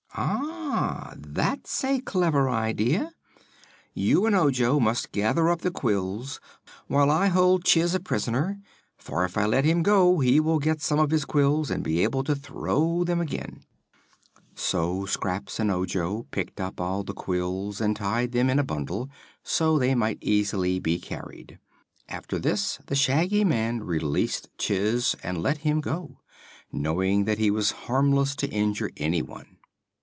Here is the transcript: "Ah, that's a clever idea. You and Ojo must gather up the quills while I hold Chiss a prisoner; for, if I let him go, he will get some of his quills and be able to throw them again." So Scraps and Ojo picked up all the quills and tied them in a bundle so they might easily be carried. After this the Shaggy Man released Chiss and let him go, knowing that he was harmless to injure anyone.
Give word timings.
"Ah, 0.13 1.13
that's 1.17 1.85
a 1.85 2.01
clever 2.01 2.49
idea. 2.49 3.11
You 3.93 4.25
and 4.25 4.35
Ojo 4.35 4.77
must 4.77 5.13
gather 5.13 5.49
up 5.49 5.61
the 5.61 5.71
quills 5.71 6.41
while 6.87 7.09
I 7.09 7.27
hold 7.27 7.63
Chiss 7.63 7.95
a 7.95 7.99
prisoner; 8.01 8.59
for, 8.97 9.23
if 9.23 9.37
I 9.37 9.45
let 9.45 9.63
him 9.63 9.83
go, 9.83 10.19
he 10.19 10.41
will 10.41 10.59
get 10.59 10.81
some 10.81 10.99
of 10.99 11.11
his 11.11 11.23
quills 11.23 11.71
and 11.71 11.81
be 11.81 12.03
able 12.03 12.25
to 12.25 12.35
throw 12.35 13.05
them 13.05 13.21
again." 13.21 13.61
So 14.53 15.05
Scraps 15.05 15.61
and 15.61 15.71
Ojo 15.71 16.23
picked 16.31 16.59
up 16.59 16.81
all 16.81 17.03
the 17.05 17.13
quills 17.13 17.79
and 17.79 17.95
tied 17.95 18.33
them 18.33 18.49
in 18.49 18.59
a 18.59 18.65
bundle 18.65 19.09
so 19.43 19.79
they 19.79 19.95
might 19.95 20.17
easily 20.19 20.77
be 20.81 20.99
carried. 20.99 21.57
After 22.09 22.37
this 22.37 22.79
the 22.87 22.95
Shaggy 22.95 23.45
Man 23.45 23.81
released 23.81 24.49
Chiss 24.57 25.15
and 25.23 25.41
let 25.41 25.59
him 25.59 25.79
go, 25.79 26.19
knowing 26.69 27.23
that 27.23 27.39
he 27.39 27.49
was 27.49 27.71
harmless 27.87 28.35
to 28.37 28.49
injure 28.51 28.91
anyone. 28.97 29.57